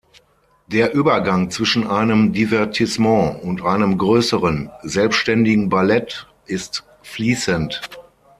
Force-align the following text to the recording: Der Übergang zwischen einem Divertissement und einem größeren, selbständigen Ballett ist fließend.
Der 0.65 0.95
Übergang 0.95 1.51
zwischen 1.51 1.85
einem 1.85 2.33
Divertissement 2.33 3.43
und 3.43 3.61
einem 3.61 3.99
größeren, 3.99 4.71
selbständigen 4.81 5.69
Ballett 5.69 6.25
ist 6.47 6.85
fließend. 7.03 7.81